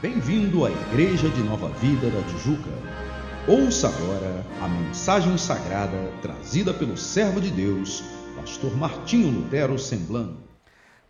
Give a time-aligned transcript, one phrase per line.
[0.00, 2.70] Bem-vindo à Igreja de Nova Vida da Tijuca.
[3.46, 8.02] Ouça agora a mensagem sagrada trazida pelo servo de Deus,
[8.34, 10.42] pastor Martinho Lutero Semblano.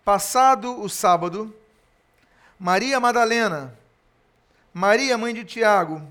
[0.04, 1.54] Passado o sábado,
[2.58, 3.78] Maria Madalena,
[4.74, 6.02] Maria mãe de Tiago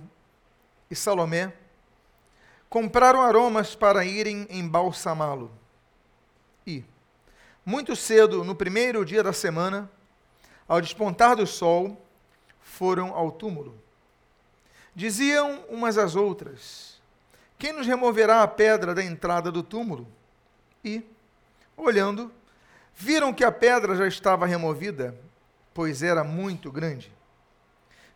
[0.89, 1.51] e Salomé
[2.69, 5.51] compraram aromas para irem embalsamá-lo.
[6.65, 6.85] E,
[7.65, 9.91] muito cedo, no primeiro dia da semana,
[10.65, 12.05] ao despontar do sol,
[12.69, 13.75] foram ao túmulo.
[14.95, 17.01] Diziam umas às outras:
[17.57, 20.07] Quem nos removerá a pedra da entrada do túmulo?
[20.85, 21.03] E,
[21.75, 22.31] olhando,
[22.95, 25.19] viram que a pedra já estava removida,
[25.73, 27.11] pois era muito grande.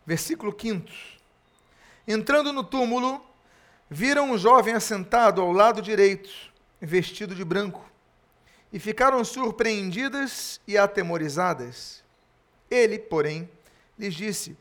[0.06, 0.88] Versículo 5.
[2.06, 3.24] Entrando no túmulo,
[3.90, 6.30] viram um jovem assentado ao lado direito,
[6.80, 7.84] vestido de branco,
[8.72, 12.02] e ficaram surpreendidas e atemorizadas.
[12.70, 13.48] Ele, porém,
[13.98, 14.56] lhes disse: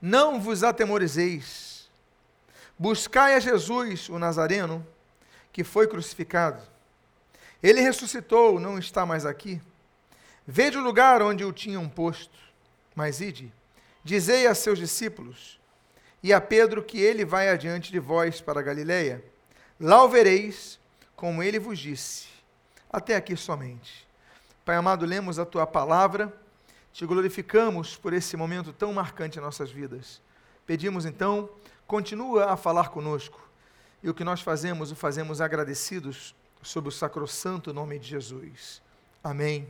[0.00, 1.90] Não vos atemorizeis.
[2.78, 4.86] Buscai a Jesus, o Nazareno,
[5.52, 6.62] que foi crucificado.
[7.62, 9.60] Ele ressuscitou, não está mais aqui.
[10.46, 12.38] Vede o lugar onde o tinham posto.
[12.94, 13.52] Mas ide,
[14.04, 15.58] dizei a seus discípulos
[16.22, 19.24] e a Pedro que ele vai adiante de vós para Galiléia.
[19.80, 20.78] Lá o vereis,
[21.14, 22.26] como ele vos disse.
[22.90, 24.06] Até aqui somente.
[24.64, 26.32] Pai amado, lemos a tua palavra
[26.96, 30.18] te glorificamos por esse momento tão marcante em nossas vidas.
[30.66, 31.46] Pedimos então,
[31.86, 33.38] continua a falar conosco.
[34.02, 38.80] E o que nós fazemos, o fazemos agradecidos sob o sacrossanto nome de Jesus.
[39.22, 39.68] Amém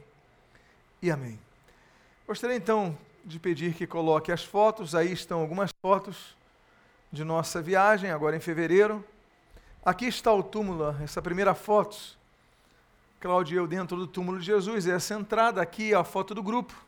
[1.03, 1.37] e amém.
[2.29, 6.37] Gostaria então de pedir que coloque as fotos, aí estão algumas fotos
[7.11, 9.05] de nossa viagem, agora em fevereiro.
[9.85, 12.17] Aqui está o túmulo, essa primeira foto.
[13.19, 16.41] Cláudio e eu dentro do túmulo de Jesus, essa entrada aqui é a foto do
[16.41, 16.86] grupo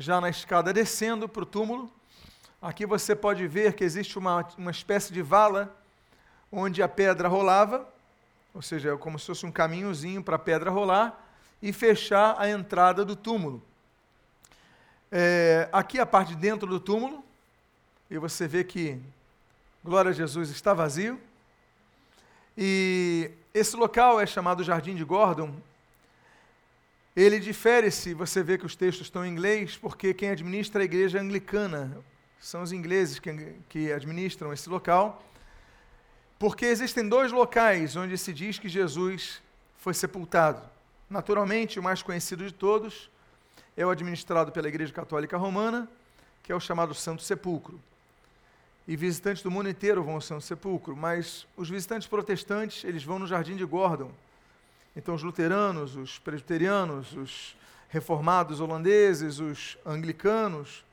[0.00, 1.92] já na escada descendo para o túmulo.
[2.60, 5.76] Aqui você pode ver que existe uma, uma espécie de vala
[6.50, 7.86] onde a pedra rolava,
[8.54, 11.22] ou seja, como se fosse um caminhozinho para a pedra rolar
[11.60, 13.62] e fechar a entrada do túmulo.
[15.12, 17.22] É, aqui a parte de dentro do túmulo,
[18.10, 18.98] e você vê que,
[19.84, 21.20] glória a Jesus, está vazio.
[22.56, 25.54] E esse local é chamado Jardim de Gordon,
[27.20, 31.18] ele difere-se, você vê que os textos estão em inglês, porque quem administra a igreja
[31.18, 31.98] é anglicana,
[32.40, 35.22] são os ingleses que, que administram esse local,
[36.38, 39.42] porque existem dois locais onde se diz que Jesus
[39.76, 40.62] foi sepultado.
[41.10, 43.10] Naturalmente, o mais conhecido de todos
[43.76, 45.86] é o administrado pela Igreja Católica Romana,
[46.42, 47.78] que é o chamado Santo Sepulcro.
[48.88, 53.18] E visitantes do mundo inteiro vão ao Santo Sepulcro, mas os visitantes protestantes, eles vão
[53.18, 54.10] no Jardim de Gordon,
[54.96, 57.56] então, os luteranos, os presbiterianos, os
[57.88, 60.84] reformados holandeses, os anglicanos,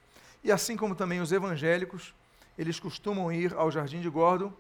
[0.44, 2.14] e assim como também os evangélicos,
[2.58, 4.52] eles costumam ir ao Jardim de Gordon,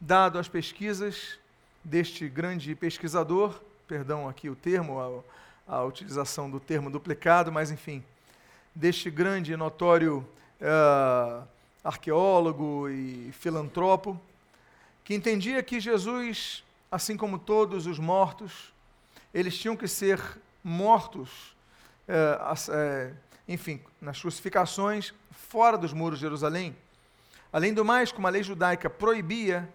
[0.00, 1.38] dado as pesquisas
[1.82, 5.24] deste grande pesquisador, perdão aqui o termo,
[5.68, 8.02] a, a utilização do termo duplicado, mas enfim,
[8.74, 10.26] deste grande e notório
[10.60, 11.46] uh,
[11.82, 14.20] arqueólogo e filantropo,
[15.04, 18.73] que entendia que Jesus, assim como todos os mortos,
[19.34, 20.20] eles tinham que ser
[20.62, 21.56] mortos,
[22.06, 22.38] é,
[22.70, 23.12] é,
[23.48, 26.76] enfim, nas crucificações fora dos muros de Jerusalém.
[27.52, 29.68] Além do mais, como a lei judaica proibia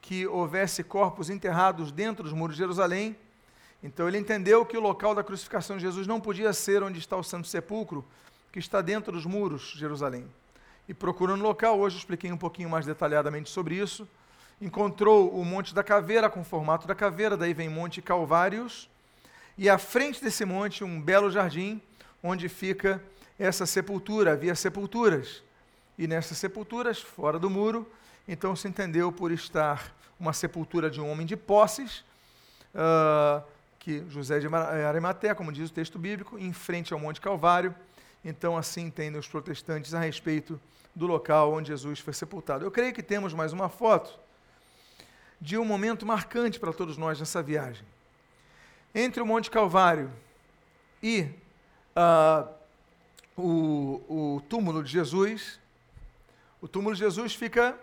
[0.00, 3.16] que houvesse corpos enterrados dentro dos muros de Jerusalém,
[3.82, 7.16] então ele entendeu que o local da crucificação de Jesus não podia ser onde está
[7.16, 8.04] o Santo Sepulcro,
[8.52, 10.26] que está dentro dos muros de Jerusalém.
[10.88, 14.08] E procurando local, hoje expliquei um pouquinho mais detalhadamente sobre isso,
[14.64, 18.88] encontrou o Monte da Caveira com o formato da caveira, daí vem Monte Calvários,
[19.58, 21.82] e à frente desse monte um belo jardim
[22.22, 23.00] onde fica
[23.38, 25.42] essa sepultura, havia sepulturas.
[25.98, 27.86] E nessas sepulturas, fora do muro,
[28.26, 32.02] então se entendeu por estar uma sepultura de um homem de posses,
[32.74, 33.44] uh,
[33.78, 37.74] que José de Arimaté, como diz o texto bíblico, em frente ao Monte Calvário.
[38.24, 40.58] Então, assim entendem os protestantes a respeito
[40.94, 42.64] do local onde Jesus foi sepultado.
[42.64, 44.23] Eu creio que temos mais uma foto
[45.40, 47.84] de um momento marcante para todos nós nessa viagem.
[48.94, 50.10] Entre o Monte Calvário
[51.02, 51.28] e
[51.96, 52.48] uh,
[53.36, 55.58] o, o túmulo de Jesus,
[56.60, 57.78] o túmulo de Jesus fica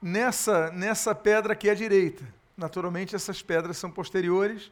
[0.00, 2.24] nessa, nessa pedra aqui à direita.
[2.56, 4.70] Naturalmente, essas pedras são posteriores,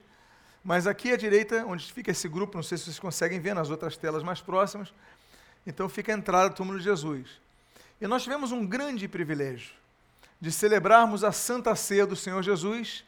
[0.63, 3.71] mas aqui à direita, onde fica esse grupo, não sei se vocês conseguem ver nas
[3.71, 4.93] outras telas mais próximas,
[5.67, 7.41] então fica a entrada do túmulo de Jesus.
[8.01, 9.73] E nós tivemos um grande privilégio
[10.41, 13.05] de celebrarmos a Santa Ceia do Senhor Jesus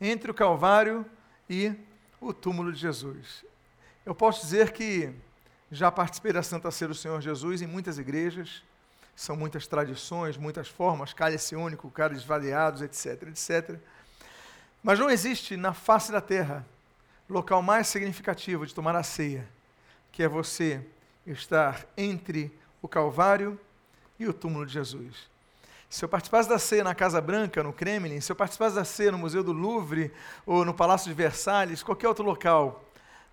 [0.00, 1.04] entre o Calvário
[1.48, 1.74] e
[2.20, 3.44] o túmulo de Jesus.
[4.04, 5.12] Eu posso dizer que
[5.72, 8.60] Já participei da Santa Ceia do Senhor Jesus em muitas igrejas,
[9.14, 13.78] são muitas tradições, muitas formas, cálice único, cálices variados, etc, etc.
[14.82, 16.66] Mas não existe na face da terra
[17.28, 19.46] local mais significativo de tomar a ceia,
[20.10, 20.84] que é você
[21.24, 23.60] estar entre o Calvário
[24.18, 25.30] e o túmulo de Jesus.
[25.90, 29.10] Se eu participasse da ceia na Casa Branca, no Kremlin, se eu participasse da ceia
[29.10, 30.12] no Museu do Louvre
[30.46, 32.84] ou no Palácio de Versalhes, qualquer outro local,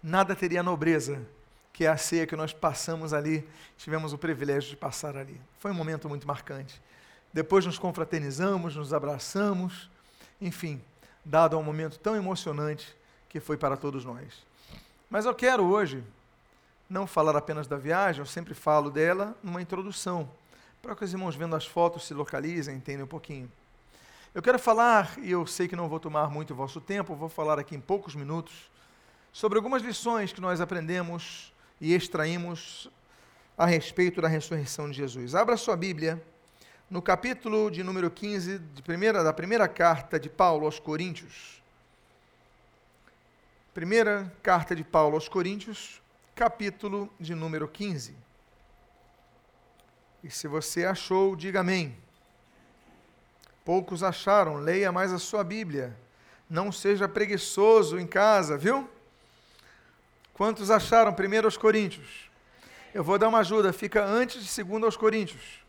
[0.02, 1.22] nada teria nobreza
[1.72, 5.40] que é a ceia que nós passamos ali, tivemos o privilégio de passar ali.
[5.60, 6.82] Foi um momento muito marcante.
[7.32, 9.88] Depois nos confraternizamos, nos abraçamos,
[10.42, 10.82] enfim,
[11.24, 12.98] dado a um momento tão emocionante
[13.30, 14.44] que foi para todos nós.
[15.08, 16.04] Mas eu quero hoje
[16.90, 20.28] não falar apenas da viagem, eu sempre falo dela numa introdução
[20.82, 23.52] para que os irmãos vendo as fotos se localizem, entendam um pouquinho.
[24.34, 27.30] Eu quero falar, e eu sei que não vou tomar muito o vosso tempo, vou
[27.30, 28.70] falar aqui em poucos minutos,
[29.34, 32.90] sobre algumas lições que nós aprendemos e extraímos
[33.58, 35.34] a respeito da ressurreição de Jesus.
[35.34, 36.22] Abra sua Bíblia
[36.90, 41.62] no capítulo de número 15 de primeira, da primeira carta de Paulo aos Coríntios.
[43.74, 46.02] Primeira carta de Paulo aos Coríntios,
[46.36, 48.27] capítulo de número 15.
[50.24, 51.98] E se você achou, diga amém.
[53.64, 55.96] Poucos acharam, leia mais a sua Bíblia.
[56.50, 58.90] Não seja preguiçoso em casa, viu?
[60.34, 62.30] Quantos acharam primeiro aos Coríntios?
[62.94, 65.62] Eu vou dar uma ajuda, fica antes de segundo aos Coríntios.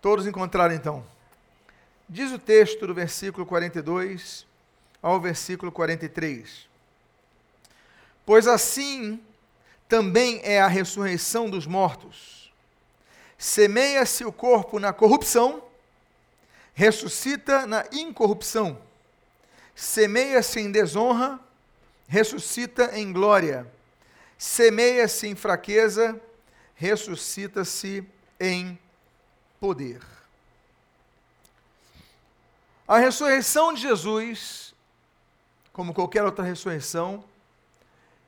[0.00, 1.06] Todos encontraram então.
[2.08, 4.46] Diz o texto do versículo 42
[5.00, 6.68] ao versículo 43.
[8.26, 9.22] Pois assim
[9.92, 12.50] também é a ressurreição dos mortos.
[13.36, 15.62] Semeia-se o corpo na corrupção,
[16.72, 18.80] ressuscita na incorrupção.
[19.76, 21.38] Semeia-se em desonra,
[22.08, 23.70] ressuscita em glória.
[24.38, 26.18] Semeia-se em fraqueza,
[26.74, 28.02] ressuscita-se
[28.40, 28.78] em
[29.60, 30.00] poder.
[32.88, 34.74] A ressurreição de Jesus,
[35.70, 37.22] como qualquer outra ressurreição,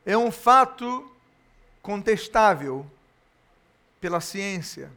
[0.05, 1.11] é um fato
[1.85, 2.83] contestável
[4.01, 4.91] pela ciência.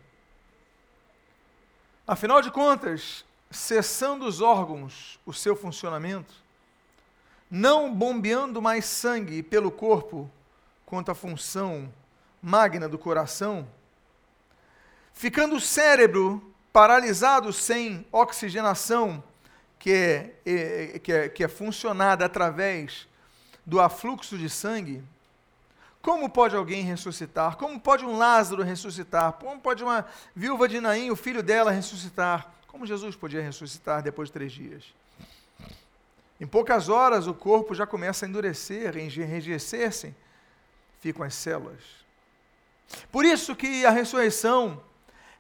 [2.07, 6.33] Afinal de contas, cessando os órgãos o seu funcionamento,
[7.51, 10.31] não bombeando mais sangue pelo corpo
[10.87, 11.93] quanto à função
[12.41, 13.69] magna do coração,
[15.13, 16.43] ficando o cérebro
[16.73, 19.23] paralisado sem oxigenação,
[19.79, 23.07] que é, é, que é, que é funcionada através
[23.67, 25.05] do afluxo de sangue,
[26.01, 27.57] como pode alguém ressuscitar?
[27.57, 29.33] Como pode um Lázaro ressuscitar?
[29.33, 32.53] Como pode uma viúva de Naim, o filho dela, ressuscitar?
[32.67, 34.85] Como Jesus podia ressuscitar depois de três dias?
[36.41, 40.15] Em poucas horas o corpo já começa a endurecer, a enrijecer-se,
[41.01, 41.83] ficam as células.
[43.11, 44.81] Por isso que a ressurreição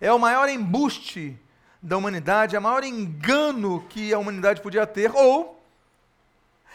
[0.01, 1.39] é o maior embuste
[1.81, 5.63] da humanidade, é o maior engano que a humanidade podia ter, ou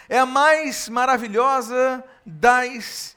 [0.08, 3.13] é a mais maravilhosa das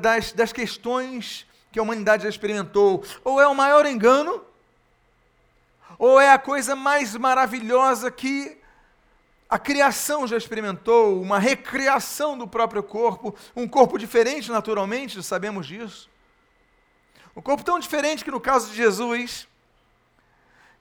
[0.00, 4.42] das, das questões que a humanidade já experimentou, ou é o maior engano,
[5.98, 8.58] ou é a coisa mais maravilhosa que
[9.48, 16.08] a criação já experimentou, uma recriação do próprio corpo, um corpo diferente naturalmente, sabemos disso.
[17.34, 19.48] Um corpo tão diferente que no caso de Jesus,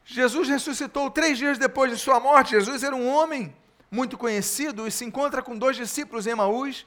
[0.03, 2.51] Jesus ressuscitou três dias depois de sua morte.
[2.51, 3.55] Jesus era um homem
[3.91, 6.85] muito conhecido e se encontra com dois discípulos em Emaús.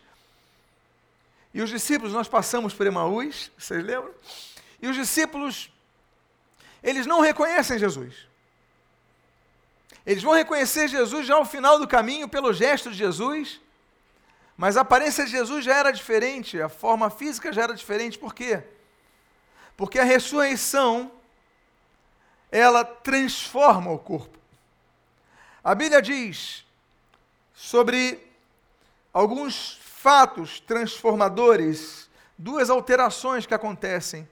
[1.52, 4.14] E os discípulos, nós passamos por Emaús, vocês lembram?
[4.80, 5.70] E os discípulos,
[6.82, 8.28] eles não reconhecem Jesus.
[10.06, 13.60] Eles vão reconhecer Jesus já ao final do caminho, pelo gesto de Jesus,
[14.56, 18.34] mas a aparência de Jesus já era diferente, a forma física já era diferente, por
[18.34, 18.62] quê?
[19.76, 21.10] Porque a ressurreição,
[22.50, 24.38] ela transforma o corpo.
[25.62, 26.64] A Bíblia diz
[27.54, 28.26] sobre
[29.12, 34.26] alguns fatos transformadores, duas alterações que acontecem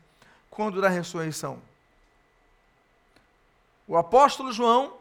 [0.49, 1.61] quando da ressurreição.
[3.87, 4.95] O apóstolo João,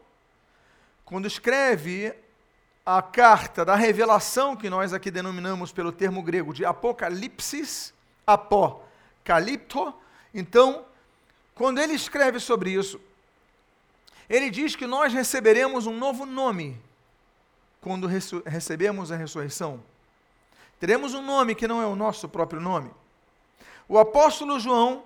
[1.06, 2.14] quando escreve
[2.86, 7.94] a carta da revelação, que nós aqui denominamos pelo termo grego de Apocalipsis,
[8.26, 9.94] apocalipto,
[10.34, 10.84] então,
[11.56, 13.00] quando ele escreve sobre isso,
[14.30, 16.78] ele diz que nós receberemos um novo nome
[17.80, 18.06] quando
[18.46, 19.82] recebemos a ressurreição
[20.80, 22.92] teremos um nome que não é o nosso próprio nome.
[23.88, 25.04] O apóstolo João,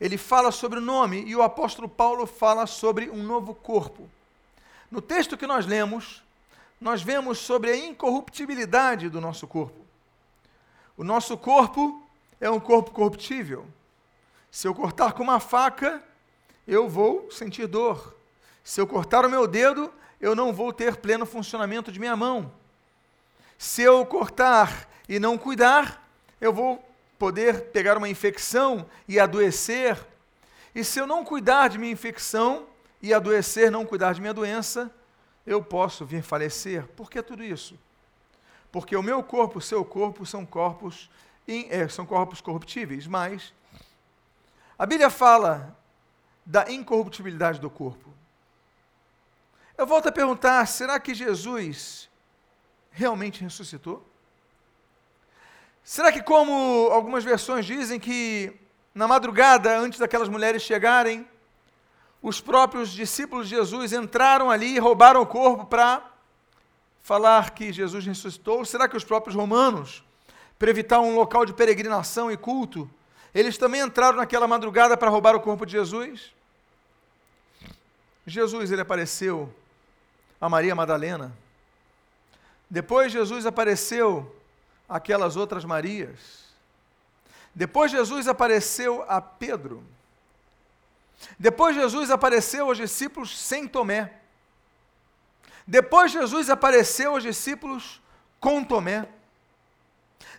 [0.00, 4.08] ele fala sobre o nome e o apóstolo Paulo fala sobre um novo corpo.
[4.90, 6.22] No texto que nós lemos,
[6.80, 9.78] nós vemos sobre a incorruptibilidade do nosso corpo.
[10.96, 12.02] O nosso corpo
[12.40, 13.66] é um corpo corruptível.
[14.50, 16.02] Se eu cortar com uma faca,
[16.66, 18.14] eu vou sentir dor.
[18.64, 22.52] Se eu cortar o meu dedo, eu não vou ter pleno funcionamento de minha mão.
[23.56, 26.08] Se eu cortar e não cuidar,
[26.40, 26.88] eu vou
[27.18, 29.98] poder pegar uma infecção e adoecer.
[30.72, 32.68] E se eu não cuidar de minha infecção
[33.02, 34.88] e adoecer, não cuidar de minha doença,
[35.44, 36.86] eu posso vir falecer.
[36.86, 37.76] Por que tudo isso?
[38.70, 41.10] Porque o meu corpo, o seu corpo, são corpos,
[41.48, 43.52] é, são corpos corruptíveis, mas
[44.78, 45.76] a Bíblia fala
[46.46, 48.14] da incorruptibilidade do corpo.
[49.76, 52.08] Eu volto a perguntar: será que Jesus
[52.92, 54.08] realmente ressuscitou?
[55.82, 58.52] Será que, como algumas versões dizem, que
[58.94, 61.26] na madrugada, antes daquelas mulheres chegarem,
[62.22, 66.04] os próprios discípulos de Jesus entraram ali e roubaram o corpo para
[67.02, 68.64] falar que Jesus ressuscitou?
[68.64, 70.04] Será que os próprios romanos,
[70.58, 72.88] para evitar um local de peregrinação e culto,
[73.34, 76.32] eles também entraram naquela madrugada para roubar o corpo de Jesus?
[78.26, 79.52] Jesus ele apareceu
[80.40, 81.32] a Maria Madalena.
[82.68, 84.34] Depois Jesus apareceu
[84.90, 86.50] aquelas outras Marias.
[87.54, 89.84] Depois Jesus apareceu a Pedro.
[91.38, 94.12] Depois Jesus apareceu aos discípulos sem Tomé.
[95.66, 98.00] Depois Jesus apareceu aos discípulos
[98.40, 99.08] com Tomé.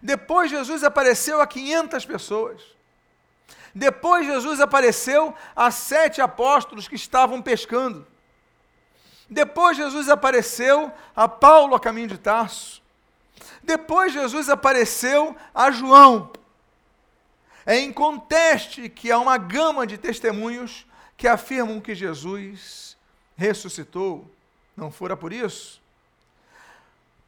[0.02, 2.62] Depois Jesus apareceu a 500 pessoas.
[3.74, 8.06] Depois Jesus apareceu a sete apóstolos que estavam pescando.
[9.30, 12.81] Depois Jesus apareceu a Paulo a caminho de Tarso.
[13.72, 16.30] Depois Jesus apareceu a João.
[17.66, 20.86] É inconteste que há uma gama de testemunhos
[21.16, 22.98] que afirmam que Jesus
[23.38, 24.30] ressuscitou.
[24.76, 25.82] Não fora por isso?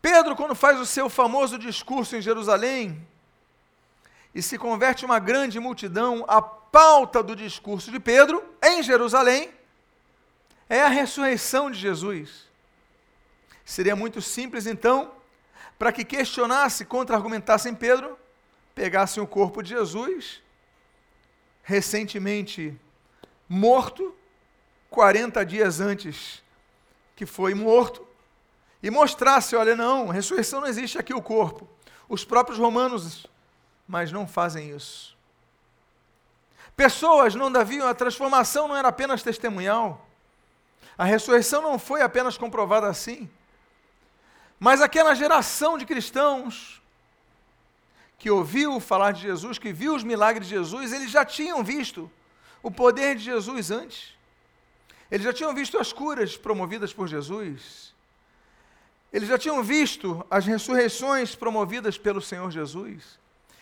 [0.02, 3.08] Pedro, quando faz o seu famoso discurso em Jerusalém
[4.36, 9.50] e se converte uma grande multidão, a pauta do discurso de Pedro em Jerusalém
[10.68, 12.50] é a ressurreição de Jesus.
[13.64, 15.23] Seria muito simples, então,
[15.84, 18.18] para que questionasse, contra-argumentassem Pedro,
[18.74, 20.42] pegassem o corpo de Jesus,
[21.62, 22.74] recentemente
[23.50, 24.16] morto,
[24.90, 26.42] 40 dias antes
[27.18, 28.08] que foi morto,
[28.82, 31.68] e mostrasse: olha, não, ressurreição não existe aqui o corpo.
[32.08, 33.28] Os próprios romanos,
[33.86, 35.18] mas não fazem isso.
[36.78, 40.08] Pessoas não daviam, a transformação não era apenas testemunhal.
[40.98, 43.30] A ressurreição não foi apenas comprovada assim.
[44.64, 46.82] Mas aquela geração de cristãos
[48.18, 52.10] que ouviu falar de Jesus, que viu os milagres de Jesus, eles já tinham visto
[52.62, 54.14] o poder de Jesus antes.
[55.12, 57.94] Eles já tinham visto as curas promovidas por Jesus.
[59.12, 63.20] Eles já tinham visto as ressurreições promovidas pelo Senhor Jesus.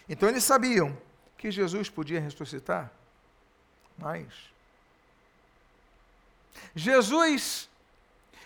[0.08, 0.96] Então eles sabiam
[1.36, 2.92] que Jesus podia ressuscitar.
[3.98, 4.28] Mas
[6.76, 7.68] Jesus,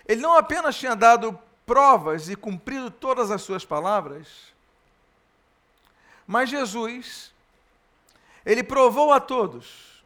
[0.08, 4.54] ele não apenas tinha dado provas e cumprido todas as suas palavras,
[6.28, 7.32] mas Jesus,
[8.46, 10.04] ele provou a todos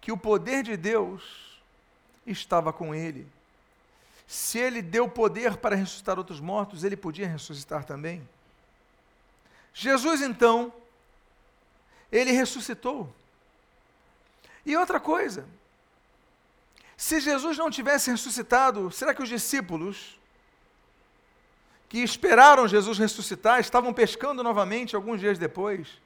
[0.00, 1.60] que o poder de Deus
[2.26, 3.26] estava com ele.
[4.26, 8.26] Se ele deu poder para ressuscitar outros mortos, ele podia ressuscitar também.
[9.74, 10.72] Jesus, então,
[12.10, 13.12] ele ressuscitou.
[14.64, 15.46] E outra coisa,
[16.96, 20.16] se Jesus não tivesse ressuscitado, será que os discípulos
[21.92, 26.00] que esperaram Jesus ressuscitar, estavam pescando novamente alguns dias depois.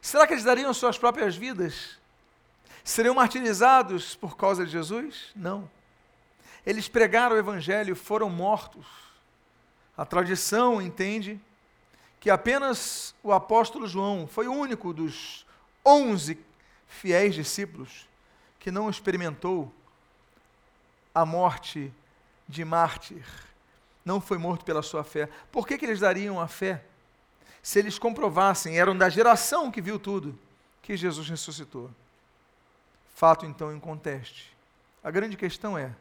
[0.00, 1.98] Será que eles dariam suas próprias vidas?
[2.84, 5.32] Seriam martirizados por causa de Jesus?
[5.34, 5.68] Não.
[6.64, 8.86] Eles pregaram o Evangelho, foram mortos.
[9.96, 11.40] A tradição entende
[12.20, 15.44] que apenas o apóstolo João foi o único dos
[15.84, 16.38] onze
[16.86, 18.08] fiéis discípulos
[18.60, 19.74] que não experimentou
[21.12, 21.92] a morte
[22.48, 23.24] de mártir
[24.04, 25.28] não foi morto pela sua fé.
[25.50, 26.84] Por que, que eles dariam a fé?
[27.62, 30.36] Se eles comprovassem, eram da geração que viu tudo,
[30.82, 31.90] que Jesus ressuscitou.
[33.14, 34.52] Fato então em conteste.
[35.02, 35.94] A grande questão é: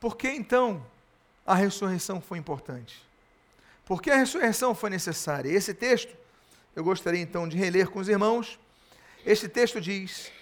[0.00, 0.84] por que então
[1.46, 3.06] a ressurreição foi importante?
[3.84, 5.48] Por que a ressurreição foi necessária?
[5.48, 6.12] Esse texto,
[6.74, 8.58] eu gostaria então de reler com os irmãos.
[9.24, 10.32] Este texto diz: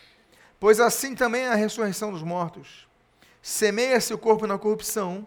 [0.58, 2.88] Pois assim também é a ressurreição dos mortos.
[3.42, 5.26] Semeia-se o corpo na corrupção,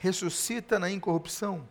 [0.00, 1.68] ressuscita na incorrupção.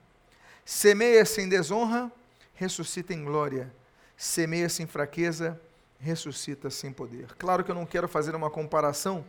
[0.64, 2.12] Semeia-se em desonra,
[2.54, 3.74] ressuscita em glória.
[4.16, 5.60] Semeia-se em fraqueza,
[6.00, 7.34] ressuscita sem poder.
[7.36, 9.26] Claro que eu não quero fazer uma comparação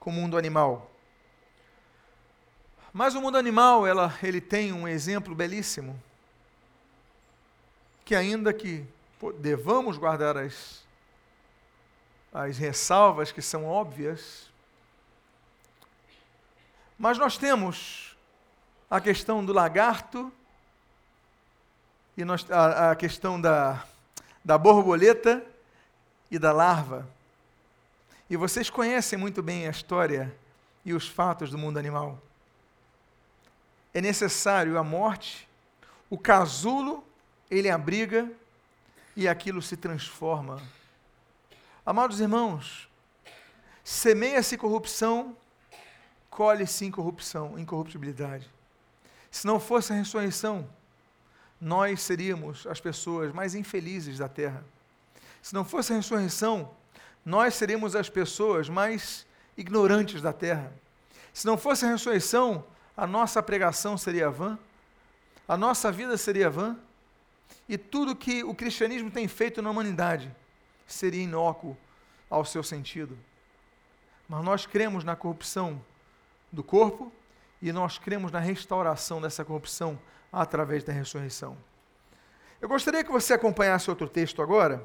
[0.00, 0.90] com o mundo animal.
[2.92, 6.00] Mas o mundo animal, ela, ele tem um exemplo belíssimo.
[8.04, 8.84] que, ainda que
[9.38, 10.82] devamos guardar as,
[12.32, 14.50] as ressalvas que são óbvias,
[16.98, 18.13] mas nós temos
[18.94, 20.32] a questão do lagarto
[22.16, 23.84] e nós, a, a questão da,
[24.44, 25.44] da borboleta
[26.30, 27.04] e da larva.
[28.30, 30.32] E vocês conhecem muito bem a história
[30.84, 32.22] e os fatos do mundo animal.
[33.92, 35.48] É necessário a morte,
[36.08, 37.04] o casulo,
[37.50, 38.30] ele abriga
[39.16, 40.62] e aquilo se transforma.
[41.84, 42.88] Amados irmãos,
[43.82, 45.36] semeia-se corrupção,
[46.30, 48.54] colhe-se incorrupção, incorruptibilidade.
[49.34, 50.64] Se não fosse a ressurreição,
[51.60, 54.64] nós seríamos as pessoas mais infelizes da terra.
[55.42, 56.70] Se não fosse a ressurreição,
[57.26, 59.26] nós seríamos as pessoas mais
[59.56, 60.72] ignorantes da terra.
[61.32, 62.64] Se não fosse a ressurreição,
[62.96, 64.56] a nossa pregação seria vã,
[65.48, 66.78] a nossa vida seria vã,
[67.68, 70.32] e tudo que o cristianismo tem feito na humanidade
[70.86, 71.76] seria inócuo
[72.30, 73.18] ao seu sentido.
[74.28, 75.84] Mas nós cremos na corrupção
[76.52, 77.12] do corpo
[77.60, 79.98] e nós cremos na restauração dessa corrupção
[80.32, 81.56] através da ressurreição.
[82.60, 84.84] Eu gostaria que você acompanhasse outro texto agora,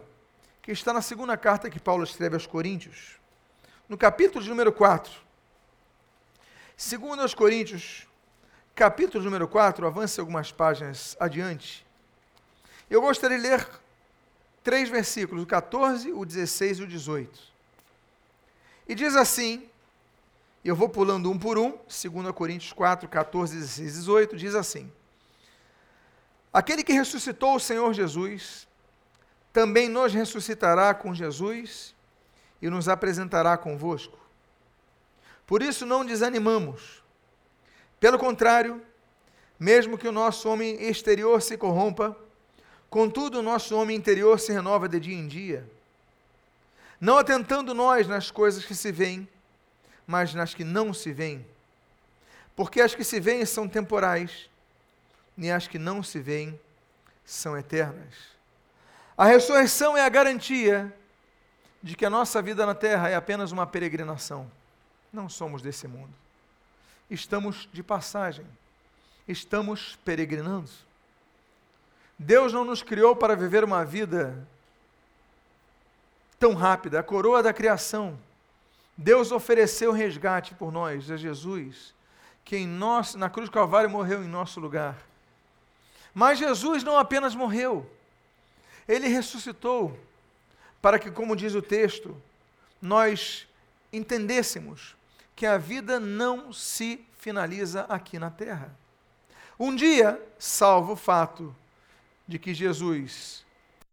[0.62, 3.18] que está na segunda carta que Paulo escreve aos Coríntios,
[3.88, 5.12] no capítulo de número 4.
[6.78, 8.08] Segundo aos Coríntios,
[8.76, 11.86] capítulo número 4, avance algumas páginas adiante.
[12.90, 13.68] Eu gostaria de ler
[14.64, 17.40] três versículos, o 14, o 16 e o 18.
[18.88, 19.70] E diz assim,
[20.70, 24.92] eu vou pulando um por um, 2 Coríntios 4, 14, 16 e 18, diz assim:
[26.54, 28.68] Aquele que ressuscitou o Senhor Jesus,
[29.52, 31.96] também nos ressuscitará com Jesus
[32.62, 34.16] e nos apresentará convosco.
[35.48, 37.04] Por isso não desanimamos.
[38.00, 38.80] Pelo contrário,
[39.60, 42.16] mesmo que o nosso homem exterior se corrompa,
[42.92, 45.68] contudo o nosso homem interior se renova de dia em dia.
[47.02, 49.28] Não atentando nós nas coisas que se veem,
[50.10, 51.46] mas nas que não se veem.
[52.56, 54.50] Porque as que se veem são temporais,
[55.38, 56.60] e as que não se veem
[57.24, 58.16] são eternas.
[59.16, 60.92] A ressurreição é a garantia
[61.84, 64.52] de que a nossa vida na terra é apenas uma peregrinação.
[65.14, 66.14] Não somos desse mundo.
[67.08, 68.48] Estamos de passagem.
[69.28, 70.72] Estamos peregrinando.
[72.18, 74.36] Deus não nos criou para viver uma vida
[76.40, 77.00] tão rápida.
[77.00, 78.18] A coroa da criação.
[79.02, 81.94] Deus ofereceu resgate por nós, é Jesus,
[82.44, 84.98] que em nós, na cruz do Calvário morreu em nosso lugar.
[86.14, 87.90] Mas Jesus não apenas morreu,
[88.86, 89.98] ele ressuscitou
[90.82, 92.22] para que, como diz o texto,
[92.82, 93.48] nós
[93.94, 94.98] entendêssemos
[95.34, 98.70] que a vida não se finaliza aqui na terra.
[99.58, 101.56] Um dia, salvo o fato
[102.28, 103.46] de que Jesus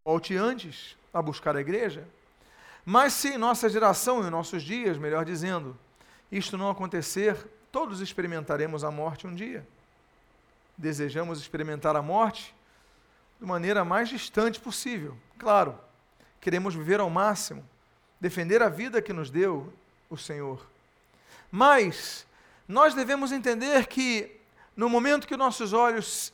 [0.03, 2.05] volte antes a buscar a igreja,
[2.89, 5.77] mas se em nossa geração, em nossos dias, melhor dizendo,
[6.31, 7.35] isto não acontecer,
[7.69, 9.67] todos experimentaremos a morte um dia.
[10.77, 12.55] Desejamos experimentar a morte
[13.41, 15.17] de maneira mais distante possível.
[15.37, 15.77] Claro,
[16.39, 17.61] queremos viver ao máximo,
[18.21, 19.73] defender a vida que nos deu
[20.09, 20.65] o Senhor.
[21.51, 22.25] Mas
[22.65, 24.39] nós devemos entender que
[24.77, 26.31] no momento que nossos olhos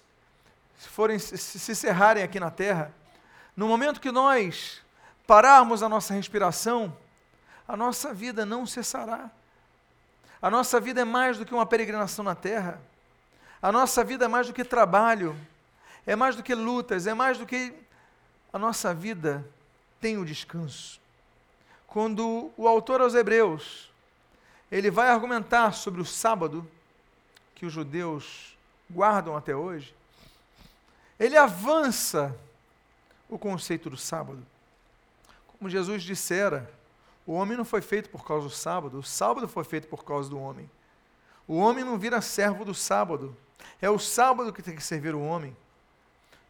[0.77, 2.93] forem se cerrarem aqui na terra,
[3.57, 4.82] no momento que nós
[5.25, 6.95] pararmos a nossa respiração,
[7.67, 9.29] a nossa vida não cessará.
[10.41, 12.81] A nossa vida é mais do que uma peregrinação na terra.
[13.61, 15.37] A nossa vida é mais do que trabalho,
[16.05, 17.73] é mais do que lutas, é mais do que
[18.51, 19.45] a nossa vida
[20.01, 20.99] tem o descanso.
[21.87, 23.89] Quando o autor aos Hebreus,
[24.69, 26.69] ele vai argumentar sobre o sábado,
[27.55, 28.57] que os judeus
[28.91, 29.95] guardam até hoje,
[31.17, 32.35] ele avança
[33.29, 34.45] o conceito do sábado.
[35.63, 36.69] Como Jesus dissera,
[37.25, 40.29] o homem não foi feito por causa do sábado, o sábado foi feito por causa
[40.29, 40.69] do homem.
[41.47, 43.33] O homem não vira servo do sábado,
[43.81, 45.55] é o sábado que tem que servir o homem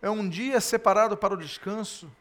[0.02, 2.12] é um dia separado para o descanso.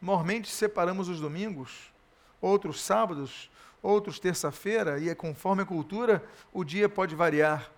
[0.00, 1.92] Normalmente separamos os domingos,
[2.40, 3.50] outros sábados,
[3.82, 7.70] outros terça-feira, e é conforme a cultura, o dia pode variar.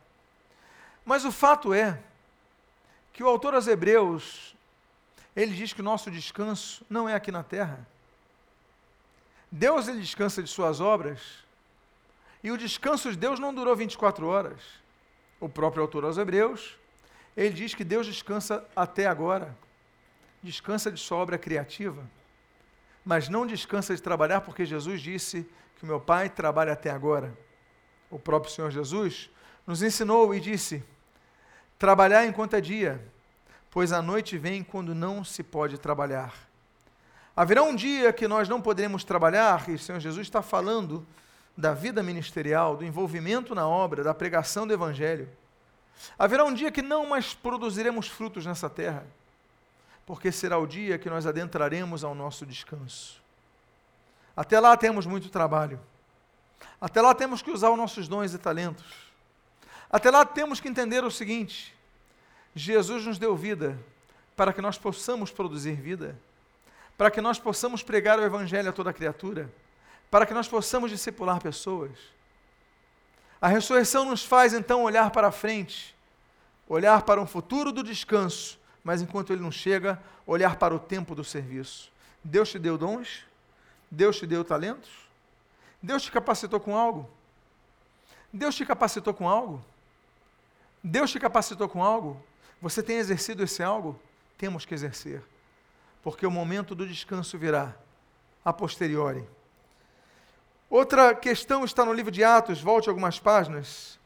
[1.04, 2.00] Mas o fato é
[3.12, 4.54] que o autor aos Hebreus,
[5.34, 7.92] ele diz que o nosso descanso não é aqui na terra.
[9.56, 11.20] Deus ele descansa de suas obras,
[12.42, 14.60] e o descanso de Deus não durou 24 horas.
[15.38, 16.76] O próprio autor aos Hebreus
[17.36, 19.56] ele diz que Deus descansa até agora,
[20.42, 22.02] descansa de sua obra criativa,
[23.04, 27.32] mas não descansa de trabalhar, porque Jesus disse que o meu Pai trabalha até agora.
[28.10, 29.30] O próprio Senhor Jesus
[29.64, 30.82] nos ensinou e disse:
[31.78, 33.00] trabalhar enquanto é dia,
[33.70, 36.34] pois a noite vem quando não se pode trabalhar.
[37.36, 41.04] Haverá um dia que nós não poderemos trabalhar, e o Senhor Jesus está falando
[41.56, 45.28] da vida ministerial, do envolvimento na obra, da pregação do Evangelho.
[46.18, 49.06] Haverá um dia que não mais produziremos frutos nessa terra,
[50.06, 53.22] porque será o dia que nós adentraremos ao nosso descanso.
[54.36, 55.80] Até lá temos muito trabalho.
[56.80, 58.86] Até lá temos que usar os nossos dons e talentos.
[59.90, 61.74] Até lá temos que entender o seguinte:
[62.54, 63.78] Jesus nos deu vida
[64.36, 66.18] para que nós possamos produzir vida,
[66.96, 69.50] para que nós possamos pregar o Evangelho a toda criatura,
[70.10, 71.90] para que nós possamos discipular pessoas.
[73.40, 75.94] A ressurreição nos faz então olhar para frente,
[76.68, 81.14] olhar para um futuro do descanso, mas enquanto ele não chega, olhar para o tempo
[81.14, 81.90] do serviço.
[82.22, 83.24] Deus te deu dons,
[83.90, 84.90] Deus te deu talentos,
[85.82, 87.10] Deus te capacitou com algo,
[88.32, 89.62] Deus te capacitou com algo,
[90.82, 92.22] Deus te capacitou com algo,
[92.60, 93.98] você tem exercido esse algo?
[94.38, 95.22] Temos que exercer.
[96.04, 97.74] Porque o momento do descanso virá
[98.44, 99.26] a posteriori.
[100.68, 103.98] Outra questão está no livro de Atos, volte algumas páginas.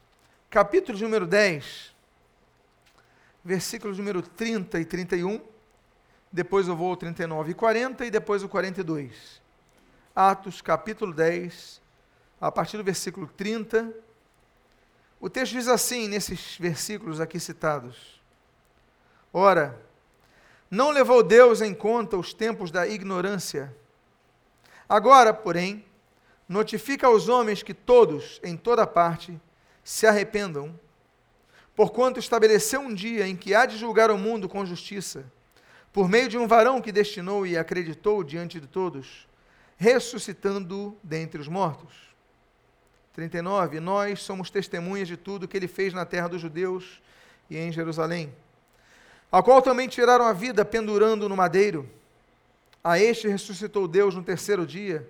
[0.48, 1.92] Capítulo número 10,
[3.44, 5.40] versículos número 30 e 31.
[6.30, 9.42] Depois eu vou ao 39 e 40 e depois o 42.
[10.14, 11.82] Atos, capítulo 10,
[12.40, 13.92] a partir do versículo 30.
[15.20, 18.22] O texto diz assim, nesses versículos aqui citados:
[19.32, 19.87] Ora,
[20.70, 23.74] não levou Deus em conta os tempos da ignorância.
[24.88, 25.84] Agora, porém,
[26.48, 29.38] notifica aos homens que todos, em toda parte,
[29.82, 30.78] se arrependam,
[31.74, 35.24] porquanto estabeleceu um dia em que há de julgar o mundo com justiça,
[35.92, 39.26] por meio de um varão que destinou e acreditou diante de todos,
[39.76, 41.94] ressuscitando dentre os mortos.
[43.14, 43.80] 39.
[43.80, 47.00] Nós somos testemunhas de tudo que ele fez na terra dos judeus
[47.48, 48.32] e em Jerusalém
[49.30, 51.88] a qual também tiraram a vida pendurando no madeiro.
[52.82, 55.08] A este ressuscitou Deus no terceiro dia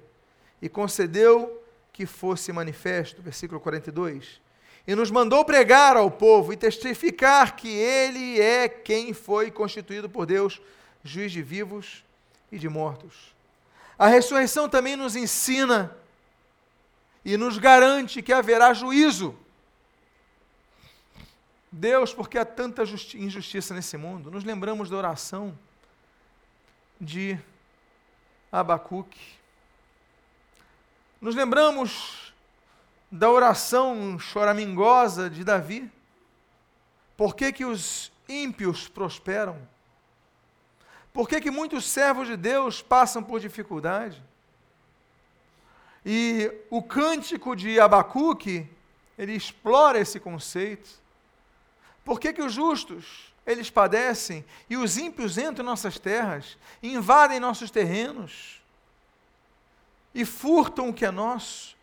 [0.60, 3.22] e concedeu que fosse manifesto.
[3.22, 4.40] Versículo 42.
[4.86, 10.26] E nos mandou pregar ao povo e testificar que ele é quem foi constituído por
[10.26, 10.60] Deus,
[11.04, 12.04] juiz de vivos
[12.50, 13.34] e de mortos.
[13.98, 15.94] A ressurreição também nos ensina
[17.24, 19.36] e nos garante que haverá juízo
[21.70, 25.58] Deus, porque há tanta injustiça nesse mundo, nos lembramos da oração
[27.00, 27.38] de
[28.50, 29.38] Abacuque.
[31.20, 32.32] Nos lembramos
[33.10, 35.90] da oração choramingosa de Davi.
[37.16, 39.58] Por que, que os ímpios prosperam?
[41.12, 44.22] Por que, que muitos servos de Deus passam por dificuldade?
[46.06, 48.68] E o cântico de Abacuque,
[49.18, 50.88] ele explora esse conceito.
[52.08, 57.38] Por que, que os justos, eles padecem e os ímpios entram em nossas terras, invadem
[57.38, 58.62] nossos terrenos
[60.14, 61.76] e furtam o que é nosso?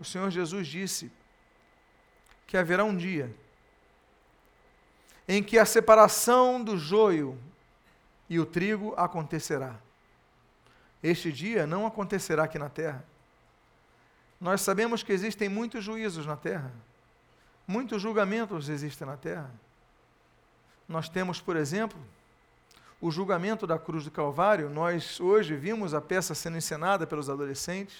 [0.00, 1.12] O Senhor Jesus disse
[2.44, 3.32] que haverá um dia
[5.28, 7.38] em que a separação do joio
[8.28, 9.76] e o trigo acontecerá.
[11.00, 13.04] Este dia não acontecerá aqui na terra.
[14.40, 16.72] Nós sabemos que existem muitos juízos na terra.
[17.66, 19.50] Muitos julgamentos existem na terra.
[20.88, 21.98] Nós temos, por exemplo,
[23.00, 24.70] o julgamento da cruz do Calvário.
[24.70, 27.96] Nós hoje vimos a peça sendo encenada pelos adolescentes.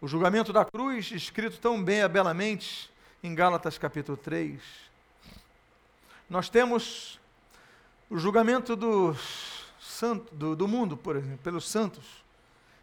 [0.00, 2.90] O julgamento da cruz, escrito tão bem, belamente,
[3.22, 4.60] em Gálatas capítulo 3.
[6.28, 7.18] Nós temos
[8.08, 9.16] o julgamento do,
[9.80, 12.04] santo, do, do mundo, por exemplo, pelos santos.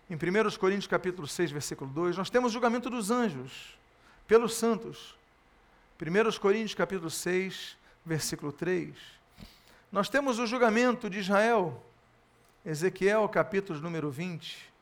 [0.09, 3.77] Em 1 Coríntios capítulo 6, versículo 2, nós temos o julgamento dos anjos,
[4.27, 5.15] pelos santos.
[6.01, 8.95] 1 Coríntios capítulo 6, versículo 3.
[9.91, 11.79] Nós temos o julgamento de Israel,
[12.65, 14.73] Ezequiel capítulo número 20.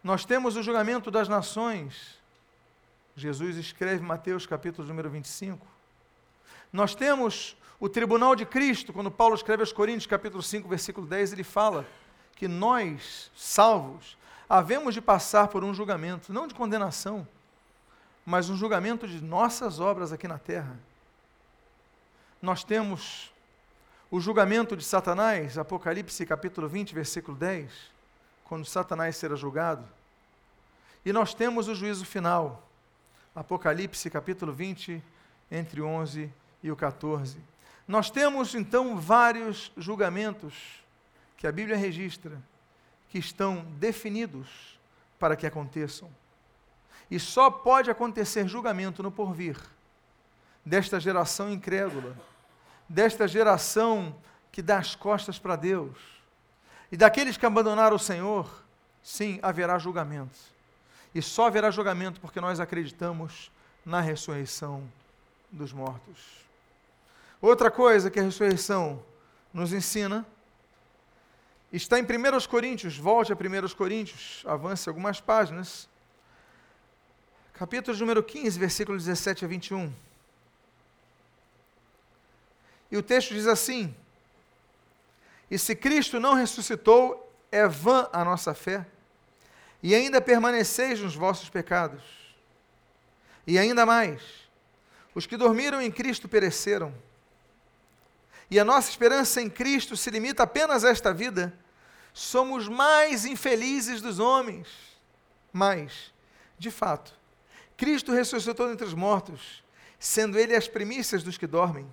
[0.00, 2.20] Nós temos o julgamento das nações,
[3.16, 5.66] Jesus escreve Mateus capítulo número 25.
[6.72, 11.32] Nós temos o tribunal de Cristo, quando Paulo escreve aos Coríntios capítulo 5, versículo 10,
[11.32, 11.84] ele fala
[12.36, 14.16] que nós, salvos,
[14.48, 17.26] havemos de passar por um julgamento, não de condenação,
[18.28, 20.78] mas um julgamento de nossas obras aqui na terra.
[22.42, 23.32] Nós temos
[24.10, 27.72] o julgamento de Satanás, Apocalipse capítulo 20, versículo 10,
[28.44, 29.82] quando Satanás será julgado.
[31.06, 32.68] E nós temos o juízo final,
[33.34, 35.02] Apocalipse capítulo 20,
[35.50, 36.30] entre o 11
[36.62, 37.38] e o 14.
[37.88, 40.82] Nós temos então vários julgamentos
[41.38, 42.38] que a Bíblia registra,
[43.08, 44.78] que estão definidos
[45.18, 46.10] para que aconteçam.
[47.10, 49.58] E só pode acontecer julgamento no porvir
[50.64, 52.16] desta geração incrédula,
[52.88, 54.14] desta geração
[54.52, 56.18] que dá as costas para Deus
[56.90, 58.62] e daqueles que abandonaram o Senhor,
[59.02, 60.38] sim, haverá julgamento.
[61.14, 63.50] E só haverá julgamento porque nós acreditamos
[63.84, 64.82] na ressurreição
[65.50, 66.46] dos mortos.
[67.40, 69.02] Outra coisa que a ressurreição
[69.52, 70.26] nos ensina
[71.72, 72.06] está em 1
[72.48, 75.88] Coríntios, volte a 1 Coríntios, avance algumas páginas.
[77.58, 79.92] Capítulo número 15, versículo 17 a 21.
[82.88, 83.92] E o texto diz assim:
[85.50, 88.86] E se Cristo não ressuscitou, é vã a nossa fé,
[89.82, 92.00] e ainda permaneceis nos vossos pecados.
[93.44, 94.22] E ainda mais,
[95.12, 96.94] os que dormiram em Cristo pereceram.
[98.48, 101.52] E a nossa esperança em Cristo se limita apenas a esta vida.
[102.14, 104.68] Somos mais infelizes dos homens.
[105.52, 106.12] Mas,
[106.56, 107.17] de fato,
[107.78, 109.62] Cristo ressuscitou entre os mortos,
[110.00, 111.86] sendo Ele as primícias dos que dormem.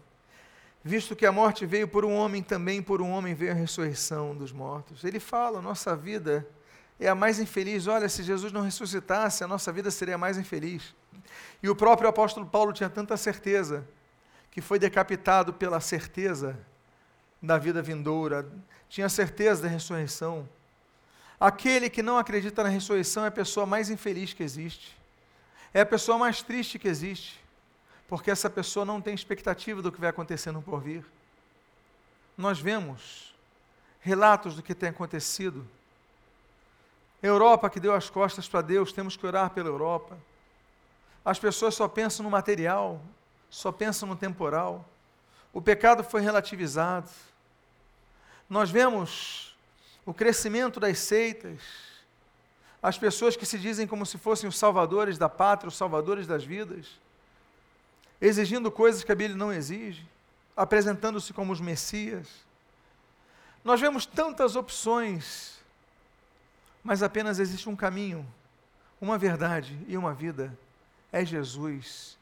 [0.83, 4.35] Visto que a morte veio por um homem, também por um homem veio a ressurreição
[4.35, 5.03] dos mortos.
[5.03, 6.45] Ele fala: nossa vida
[6.99, 7.85] é a mais infeliz.
[7.85, 10.95] Olha, se Jesus não ressuscitasse, a nossa vida seria mais infeliz.
[11.61, 13.87] E o próprio apóstolo Paulo tinha tanta certeza
[14.49, 16.57] que foi decapitado pela certeza
[17.39, 18.51] da vida vindoura,
[18.89, 20.49] tinha certeza da ressurreição.
[21.39, 24.97] Aquele que não acredita na ressurreição é a pessoa mais infeliz que existe,
[25.75, 27.45] é a pessoa mais triste que existe
[28.07, 31.03] porque essa pessoa não tem expectativa do que vai acontecer no porvir.
[32.37, 33.33] Nós vemos
[33.99, 35.67] relatos do que tem acontecido.
[37.21, 40.17] Europa que deu as costas para Deus, temos que orar pela Europa.
[41.23, 43.01] As pessoas só pensam no material,
[43.49, 44.87] só pensam no temporal.
[45.51, 47.09] O pecado foi relativizado.
[48.47, 49.55] Nós vemos
[50.05, 51.59] o crescimento das seitas,
[52.87, 56.43] as pessoas que se dizem como se fossem os salvadores da pátria, os salvadores das
[56.43, 56.99] vidas
[58.19, 60.07] exigindo coisas que a Bíblia não exige,
[60.55, 62.27] apresentando-se como os Messias.
[63.63, 65.59] Nós vemos tantas opções,
[66.83, 68.25] mas apenas existe um caminho,
[69.01, 70.57] uma verdade e uma vida:
[71.11, 72.17] é Jesus.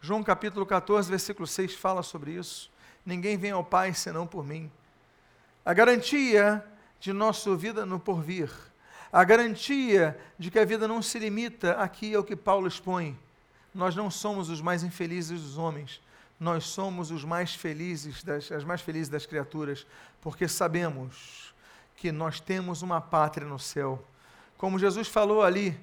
[0.00, 2.70] João capítulo 14, versículo 6 fala sobre isso.
[3.04, 4.70] Ninguém vem ao Pai senão por mim.
[5.64, 6.64] A garantia
[7.00, 8.50] de nossa vida no porvir,
[9.12, 13.18] a garantia de que a vida não se limita aqui ao que Paulo expõe,
[13.74, 16.00] nós não somos os mais infelizes dos homens,
[16.38, 19.86] nós somos os mais felizes das, as mais felizes das criaturas,
[20.20, 21.54] porque sabemos
[21.96, 24.04] que nós temos uma pátria no céu.
[24.56, 25.78] Como Jesus falou ali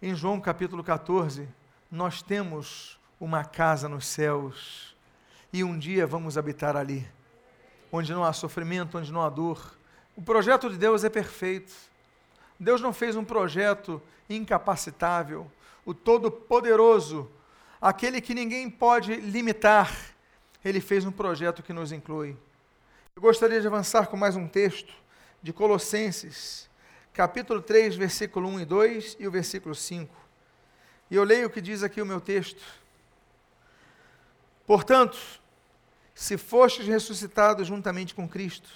[0.00, 1.48] em João capítulo 14,
[1.90, 4.94] nós temos uma casa nos céus
[5.52, 7.08] e um dia vamos habitar ali,
[7.90, 9.76] onde não há sofrimento, onde não há dor.
[10.16, 11.72] O projeto de Deus é perfeito.
[12.58, 15.50] Deus não fez um projeto incapacitável
[15.88, 17.30] o Todo-Poderoso,
[17.80, 19.90] aquele que ninguém pode limitar,
[20.62, 22.36] ele fez um projeto que nos inclui.
[23.16, 24.92] Eu gostaria de avançar com mais um texto
[25.42, 26.68] de Colossenses,
[27.14, 30.14] capítulo 3, versículo 1 e 2 e o versículo 5.
[31.10, 32.62] E eu leio o que diz aqui o meu texto.
[34.66, 35.18] Portanto,
[36.14, 38.68] se fostes ressuscitados juntamente com Cristo,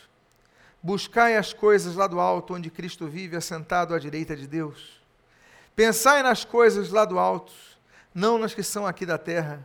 [0.83, 5.01] buscai as coisas lá do alto, onde Cristo vive, assentado à direita de Deus.
[5.77, 7.53] Pensai nas coisas lá do alto,
[8.14, 9.64] não nas que são aqui da terra.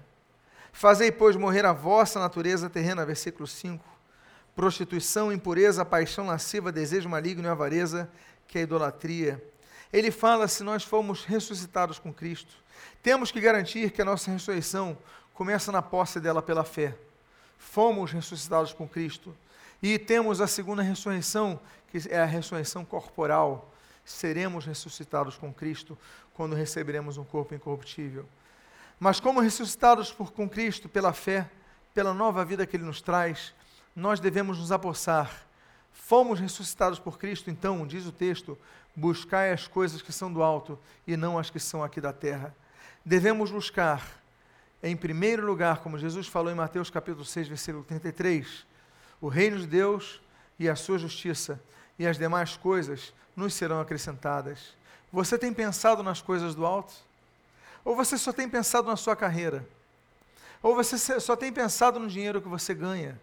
[0.72, 3.84] Fazei, pois, morrer a vossa natureza terrena, versículo 5.
[4.56, 8.10] Prostituição, impureza, paixão lasciva, desejo maligno e avareza,
[8.48, 9.44] que é a idolatria.
[9.92, 12.56] Ele fala se nós fomos ressuscitados com Cristo.
[13.02, 14.98] Temos que garantir que a nossa ressurreição
[15.34, 16.96] começa na posse dela pela fé.
[17.58, 19.36] Fomos ressuscitados com Cristo.
[19.82, 21.60] E temos a segunda ressurreição,
[21.90, 23.74] que é a ressurreição corporal
[24.08, 25.98] seremos ressuscitados com Cristo
[26.34, 28.26] quando receberemos um corpo incorruptível.
[29.00, 31.50] Mas como ressuscitados por, com Cristo pela fé,
[31.94, 33.54] pela nova vida que Ele nos traz,
[33.96, 35.46] nós devemos nos apossar.
[35.92, 38.58] Fomos ressuscitados por Cristo, então, diz o texto,
[38.96, 42.56] buscai as coisas que são do alto e não as que são aqui da terra.
[43.04, 44.22] Devemos buscar,
[44.82, 48.66] em primeiro lugar, como Jesus falou em Mateus capítulo 6, versículo 33,
[49.22, 50.22] o reino de Deus
[50.60, 51.62] e a sua justiça,
[51.98, 54.76] e as demais coisas nos serão acrescentadas.
[55.12, 56.94] Você tem pensado nas coisas do alto?
[57.84, 59.68] Ou você só tem pensado na sua carreira?
[60.62, 63.20] Ou você só tem pensado no dinheiro que você ganha?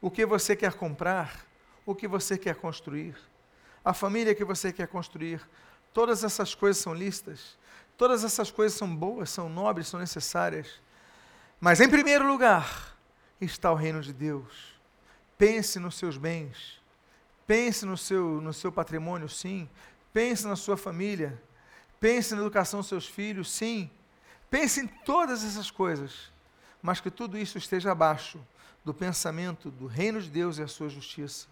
[0.00, 1.46] O que você quer comprar?
[1.86, 3.16] O que você quer construir?
[3.84, 5.40] A família que você quer construir?
[5.92, 7.56] Todas essas coisas são listas.
[7.96, 10.80] Todas essas coisas são boas, são nobres, são necessárias.
[11.60, 12.96] Mas em primeiro lugar
[13.40, 14.71] está o reino de Deus.
[15.42, 16.80] Pense nos seus bens.
[17.48, 19.68] Pense no seu, no seu patrimônio, sim.
[20.12, 21.36] Pense na sua família.
[21.98, 23.90] Pense na educação dos seus filhos, sim.
[24.48, 26.30] Pense em todas essas coisas.
[26.80, 28.38] Mas que tudo isso esteja abaixo
[28.84, 31.48] do pensamento do reino de Deus e a sua justiça.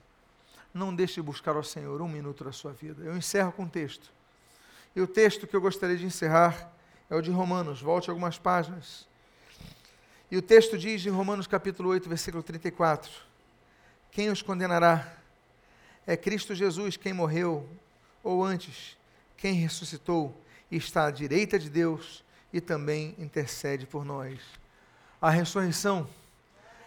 [0.72, 3.02] Não deixe de buscar ao Senhor um minuto da sua vida.
[3.02, 4.08] Eu encerro com um texto.
[4.94, 6.72] E o texto que eu gostaria de encerrar
[7.10, 7.82] é o de Romanos.
[7.82, 9.08] Volte algumas páginas.
[10.30, 13.30] E o texto diz em Romanos capítulo 8, versículo 34:
[14.10, 15.16] Quem os condenará?
[16.06, 17.68] É Cristo Jesus quem morreu,
[18.22, 18.96] ou antes,
[19.36, 20.38] quem ressuscitou
[20.70, 24.40] e está à direita de Deus e também intercede por nós.
[25.20, 26.08] A ressurreição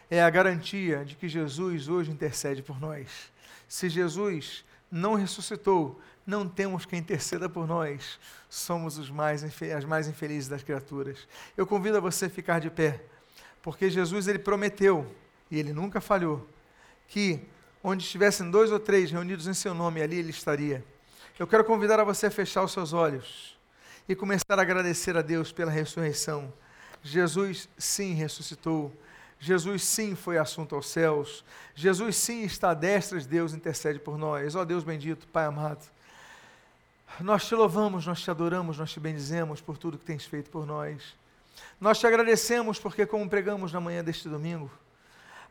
[0.09, 3.31] é a garantia de que Jesus hoje intercede por nós.
[3.67, 8.19] Se Jesus não ressuscitou, não temos quem interceda por nós.
[8.49, 11.27] Somos os mais, as mais infelizes das criaturas.
[11.57, 13.01] Eu convido a você a ficar de pé,
[13.61, 15.09] porque Jesus ele prometeu,
[15.49, 16.47] e ele nunca falhou,
[17.13, 17.39] que
[17.83, 20.83] onde estivessem dois ou três reunidos em seu nome, ali ele estaria.
[21.37, 23.55] Eu quero convidar a você a fechar os seus olhos
[24.09, 26.51] e começar a agradecer a Deus pela ressurreição.
[27.03, 28.91] Jesus sim ressuscitou.
[29.39, 31.45] Jesus sim foi assunto aos céus.
[31.75, 34.55] Jesus sim está à destra de Deus, intercede por nós.
[34.55, 35.85] Ó oh, Deus bendito, Pai amado.
[37.19, 40.65] Nós te louvamos, nós te adoramos, nós te bendizemos por tudo que tens feito por
[40.65, 41.13] nós.
[41.79, 44.71] Nós te agradecemos porque, como pregamos na manhã deste domingo,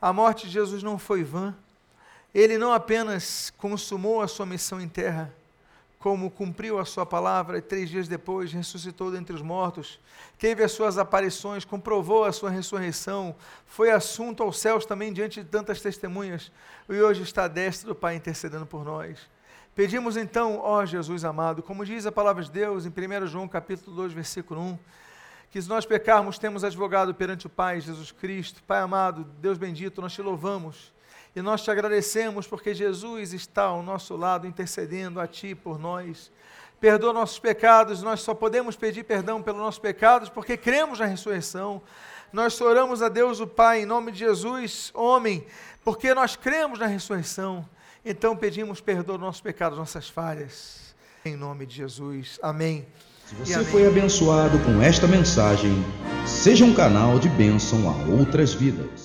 [0.02, 1.54] a morte de Jesus não foi vã.
[2.34, 5.32] Ele não apenas consumou a sua missão em terra,
[6.00, 10.00] como cumpriu a sua palavra e três dias depois ressuscitou dentre os mortos,
[10.36, 15.48] teve as suas aparições, comprovou a sua ressurreição, foi assunto aos céus também diante de
[15.48, 16.50] tantas testemunhas,
[16.88, 19.20] e hoje está à destra do Pai intercedendo por nós.
[19.76, 23.94] Pedimos então, ó Jesus amado, como diz a palavra de Deus em 1 João capítulo
[23.94, 24.78] 2, versículo 1,
[25.52, 28.62] que se nós pecarmos, temos advogado perante o Pai, Jesus Cristo.
[28.62, 30.90] Pai amado, Deus bendito, nós te louvamos
[31.36, 36.32] e nós te agradecemos porque Jesus está ao nosso lado intercedendo a Ti por nós.
[36.80, 41.82] Perdoa nossos pecados, nós só podemos pedir perdão pelos nossos pecados porque cremos na ressurreição.
[42.32, 45.46] Nós oramos a Deus o Pai em nome de Jesus, homem,
[45.84, 47.68] porque nós cremos na ressurreição.
[48.02, 50.94] Então pedimos perdão dos nossos pecados, nossas falhas.
[51.22, 52.40] Em nome de Jesus.
[52.42, 52.86] Amém.
[53.26, 53.66] Se você amém.
[53.66, 55.84] foi abençoado com esta mensagem,
[56.26, 59.01] seja um canal de bênção a outras vidas.